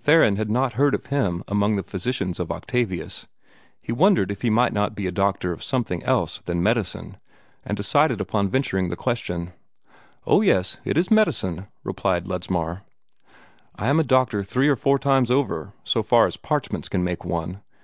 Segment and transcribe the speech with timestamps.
[0.00, 3.28] Theron had not heard of him among the physicians of Octavius.
[3.80, 7.18] He wondered if he might not be a doctor of something else than medicine,
[7.64, 9.52] and decided upon venturing the question.
[10.26, 12.82] "Oh, yes, it is medicine," replied Ledsmar.
[13.76, 17.24] "I am a doctor three or four times over, so far as parchments can make
[17.24, 17.60] one.